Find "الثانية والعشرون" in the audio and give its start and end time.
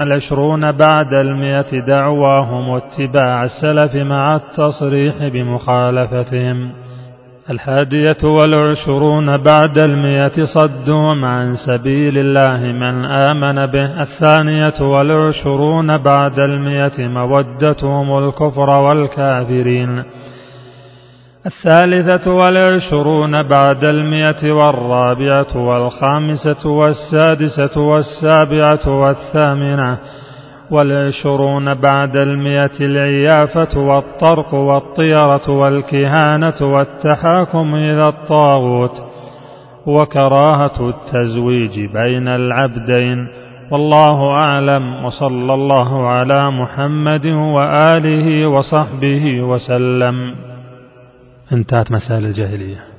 14.02-15.98